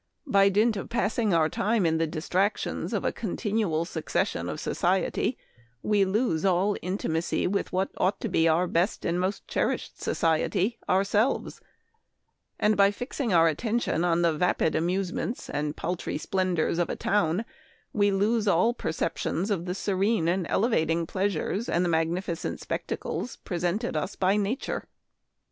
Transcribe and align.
By 0.25 0.49
dint 0.49 0.75
of 0.77 0.89
passing 0.89 1.31
our 1.31 1.47
time 1.47 1.85
in 1.85 1.99
the 1.99 2.07
distractions 2.07 2.91
of 2.91 3.05
a 3.05 3.11
continual 3.11 3.85
succession 3.85 4.49
of 4.49 4.59
society 4.59 5.37
we 5.83 6.05
lose 6.05 6.43
all 6.43 6.75
intimacy 6.81 7.45
with 7.45 7.71
what 7.71 7.91
ought 7.97 8.19
to 8.21 8.27
be 8.27 8.47
our 8.47 8.65
best 8.65 9.05
and 9.05 9.19
most 9.19 9.47
cherished 9.47 10.01
society— 10.01 10.79
ourselves; 10.89 11.61
and 12.59 12.75
by 12.75 12.89
fixing 12.89 13.31
our 13.31 13.47
attention 13.47 14.03
on 14.03 14.23
the 14.23 14.33
vapid 14.33 14.73
amusements 14.73 15.51
and 15.51 15.77
pal 15.77 15.95
try 15.95 16.17
splendors 16.17 16.79
of 16.79 16.89
a 16.89 16.95
town, 16.95 17.45
we 17.93 18.09
lose 18.09 18.47
all 18.47 18.73
perceptions 18.73 19.51
of 19.51 19.65
the 19.65 19.75
serene 19.75 20.27
and 20.27 20.47
elevating 20.49 21.05
pleasures 21.05 21.69
and 21.69 21.85
the 21.85 21.89
magnificent 21.89 22.59
spectacles 22.59 23.35
presented 23.35 23.95
us 23.95 24.15
by 24.15 24.35
Nature. 24.35 24.87